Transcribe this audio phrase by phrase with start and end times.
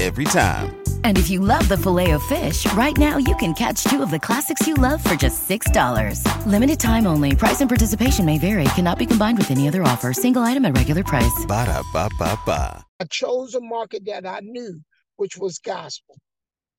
[0.00, 0.82] Every time.
[1.04, 4.10] And if you love the filet of fish, right now you can catch two of
[4.10, 6.24] the classics you love for just $6.
[6.46, 7.36] Limited time only.
[7.36, 8.64] Price and participation may vary.
[8.76, 10.14] Cannot be combined with any other offer.
[10.14, 11.44] Single item at regular price.
[11.46, 12.82] Ba da ba ba ba.
[12.98, 14.80] I chose a market that I knew,
[15.16, 16.16] which was gospel.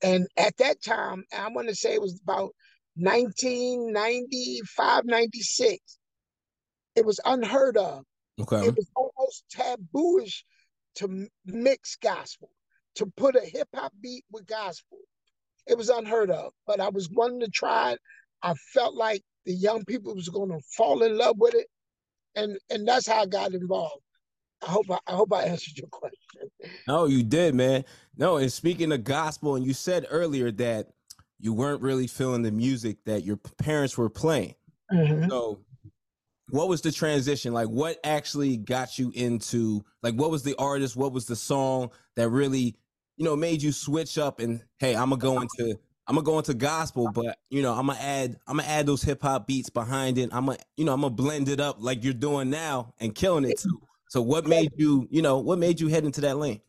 [0.01, 2.55] And at that time, I'm going to say it was about
[2.95, 5.99] 1995, 96.
[6.95, 8.03] It was unheard of.
[8.39, 8.65] Okay.
[8.65, 10.41] It was almost tabooish
[10.95, 12.49] to mix gospel,
[12.95, 14.97] to put a hip hop beat with gospel.
[15.67, 17.99] It was unheard of, but I was wanting to try it.
[18.43, 21.67] I felt like the young people was going to fall in love with it,
[22.35, 24.03] and and that's how I got involved.
[24.61, 26.17] I hope I, I hope I answered your question.
[26.87, 27.85] No, you did, man.
[28.17, 30.87] No, and speaking of gospel, and you said earlier that
[31.39, 34.55] you weren't really feeling the music that your parents were playing.
[34.91, 35.29] Mhm.
[35.29, 35.59] So,
[36.49, 37.53] what was the transition?
[37.53, 40.95] Like, what actually got you into, like, what was the artist?
[40.95, 42.75] What was the song that really,
[43.21, 45.77] you know, made you switch up and, hey, I'm gonna go into,
[46.07, 49.03] I'm gonna go into gospel, but you know, I'm gonna add, I'm gonna add those
[49.03, 50.31] hip hop beats behind it.
[50.33, 53.45] I'm gonna, you know, I'm gonna blend it up like you're doing now and killing
[53.45, 53.79] it too.
[54.09, 56.61] So, what made you, you know, what made you head into that lane?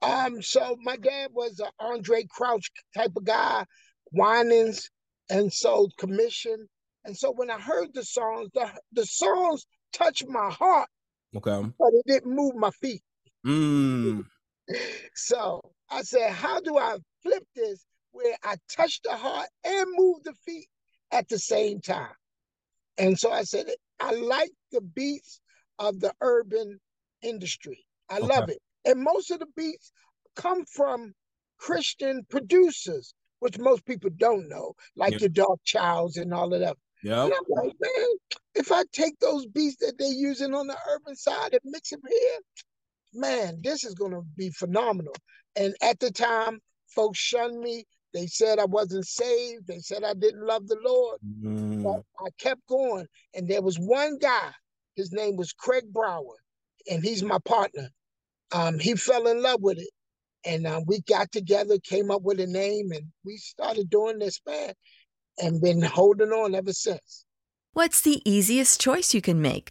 [0.00, 3.64] Um, so my dad was an Andraé Crouch type of guy,
[4.12, 4.88] Winans,
[5.30, 6.68] and so commission.
[7.06, 10.88] And so when I heard the songs, the the songs touched my heart,
[11.34, 11.68] Okay.
[11.76, 13.02] but it didn't move my feet.
[13.44, 14.26] Mm.
[15.14, 20.22] So I said, how do I flip this where I touch the heart and move
[20.24, 20.68] the feet
[21.10, 22.14] at the same time?
[22.98, 23.66] And so I said,
[24.00, 25.40] I like the beats
[25.78, 26.80] of the urban
[27.22, 27.84] industry.
[28.10, 28.58] I love it.
[28.84, 29.92] And most of the beats
[30.36, 31.12] come from
[31.58, 35.18] Christian producers, which most people don't know, like Yeah.
[35.18, 36.76] the Dark Childs and all of that.
[37.02, 37.24] Yep.
[37.24, 38.06] And I'm like, man,
[38.54, 42.00] if I take those beats that they're using on the urban side and mix them
[42.08, 42.38] here,
[43.12, 45.14] man, this is gonna be phenomenal.
[45.56, 46.60] And at the time,
[46.94, 47.84] folks shunned me.
[48.14, 49.66] They said I wasn't saved.
[49.66, 51.18] They said I didn't love the Lord.
[51.42, 51.82] Mm.
[51.82, 53.06] But I kept going.
[53.34, 54.50] And there was one guy,
[54.96, 56.36] his name was Craig Brower,
[56.90, 57.88] and he's my partner.
[58.52, 59.90] Um, he fell in love with it.
[60.46, 64.40] And uh, we got together, came up with a name, and we started doing this,
[64.46, 64.72] man,
[65.38, 67.24] and been holding on ever since.
[67.72, 69.70] What's the easiest choice you can make?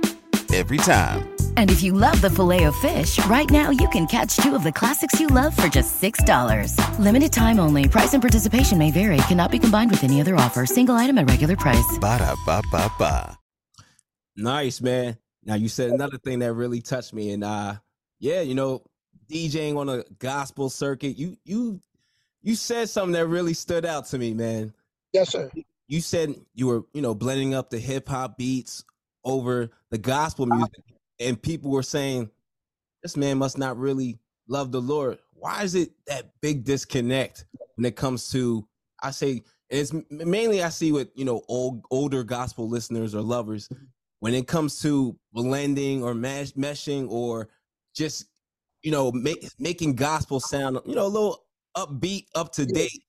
[0.53, 1.31] Every time.
[1.57, 4.63] And if you love the filet of fish, right now you can catch two of
[4.63, 6.75] the classics you love for just $6.
[6.99, 7.87] Limited time only.
[7.87, 9.17] Price and participation may vary.
[9.27, 10.65] Cannot be combined with any other offer.
[10.65, 11.97] Single item at regular price.
[11.99, 13.37] Ba da ba ba ba.
[14.35, 15.17] Nice, man.
[15.43, 17.75] Now you said another thing that really touched me, and uh,
[18.19, 18.83] yeah, you know,
[19.29, 21.81] DJing on a gospel circuit, you you
[22.41, 24.73] you said something that really stood out to me, man.
[25.13, 25.51] Yes, sir.
[25.87, 28.85] You said you were, you know, blending up the hip hop beats
[29.23, 30.57] over the gospel uh-huh.
[30.57, 30.83] music,
[31.19, 32.29] and people were saying,
[33.03, 37.45] "This man must not really love the Lord." Why is it that big disconnect
[37.75, 38.67] when it comes to?
[39.01, 43.69] I say it's mainly I see with you know old older gospel listeners or lovers
[44.19, 47.49] when it comes to blending or mesh, meshing or
[47.95, 48.25] just
[48.83, 51.45] you know make, making gospel sound you know a little
[51.77, 53.03] upbeat up to date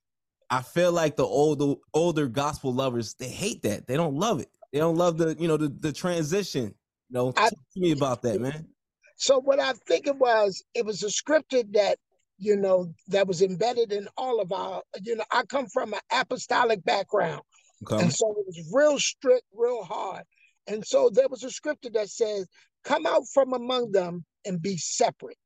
[0.51, 4.51] i feel like the older older gospel lovers they hate that they don't love it
[4.73, 7.93] they don't love the you know the, the transition you know I- talk to me
[7.93, 8.69] about that man
[9.17, 11.99] So what I think it was, it was a scripture that
[12.39, 14.83] you know that was embedded in all of our.
[15.03, 17.43] You know, I come from an apostolic background,
[17.85, 20.25] okay and so it was real strict, real hard.
[20.67, 22.47] And so there was a scripture that says,
[22.85, 25.39] "Come out from among them and be separate."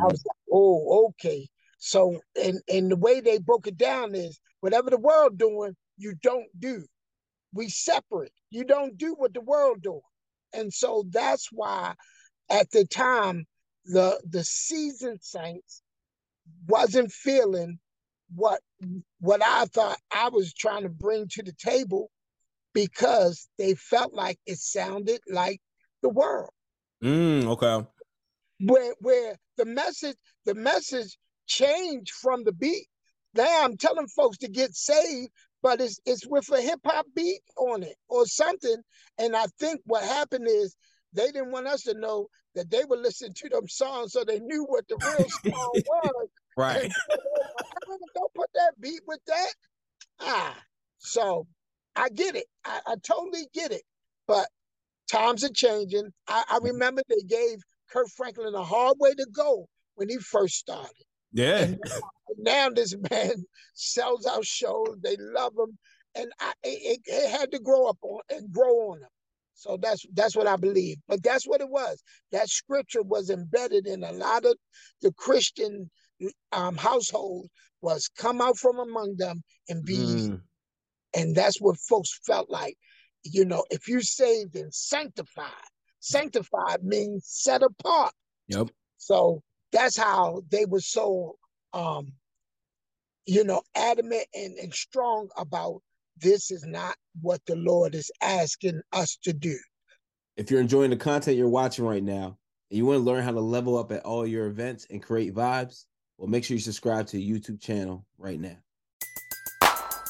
[0.00, 4.14] I Mm, was like, "Oh, okay." So, and and the way they broke it down
[4.14, 6.84] is, whatever the world doing, you don't do.
[7.52, 8.32] We separate.
[8.50, 10.00] You don't do what the world doing.
[10.52, 11.94] And so that's why,
[12.50, 13.46] at the time,
[13.84, 15.82] the the seasoned saints
[16.66, 17.78] wasn't feeling
[18.34, 18.60] what
[19.20, 22.10] what I thought I was trying to bring to the table
[22.72, 25.60] because they felt like it sounded like
[26.02, 26.50] the world
[27.02, 27.86] mm, okay
[28.60, 31.16] where where the message the message
[31.50, 32.86] changed from the beat.
[33.34, 35.30] Now I'm telling folks to get saved,
[35.62, 38.76] but it's it's with a hip hop beat on it or something.
[39.18, 40.76] And I think what happened is
[41.12, 44.40] they didn't want us to know that they were listening to them songs, so they
[44.40, 46.28] knew what the real song was.
[46.56, 46.92] right And
[48.14, 49.54] don't put that beat with that.
[50.20, 50.56] Ah,
[50.98, 51.46] so
[51.96, 52.46] I get it.
[52.64, 53.82] I, I totally get it.
[54.26, 54.48] But
[55.10, 56.10] times are changing.
[56.28, 57.58] I, I remember they gave
[57.90, 61.04] Kirk Franklin a hard way to go when he first started.
[61.32, 61.78] Yeah And
[62.38, 63.32] now this man
[63.74, 64.98] sells out shows.
[65.02, 65.78] They love him,
[66.14, 69.08] and I, it, it had to grow up on and grow on him.
[69.54, 70.96] So that's that's what I believe.
[71.06, 72.02] But that's what it was.
[72.32, 74.56] That scripture was embedded in a lot of
[75.02, 75.90] the Christian
[76.52, 77.48] um, households.
[77.82, 79.96] Was come out from among them and be.
[79.96, 80.40] Mm,
[81.14, 82.76] and that's what folks felt like.
[83.22, 85.50] You know, if you saved and sanctified,
[85.98, 88.12] sanctified means set apart.
[88.48, 88.68] yep
[88.98, 89.42] So
[89.72, 91.36] that's how they were so
[91.72, 92.12] um
[93.26, 95.80] you know adamant and, and strong about
[96.20, 99.56] this is not what the Lord is asking us to do.
[100.36, 102.36] If you're enjoying the content you're watching right now
[102.70, 105.34] and you want to learn how to level up at all your events and create
[105.34, 105.86] vibes,
[106.18, 108.56] well, make sure you subscribe to the YouTube channel right now.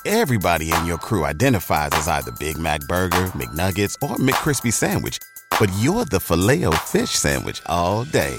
[0.06, 5.18] Everybody in your crew identifies as either Big Mac Burger, McNuggets, or McCrispy Sandwich.
[5.58, 8.38] But you're the filet o fish Sandwich all day.